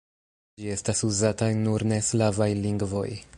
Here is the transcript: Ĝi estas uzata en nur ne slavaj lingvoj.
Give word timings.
Ĝi 0.61 0.71
estas 0.75 1.03
uzata 1.09 1.51
en 1.55 1.61
nur 1.67 1.85
ne 1.93 2.01
slavaj 2.09 2.49
lingvoj. 2.65 3.09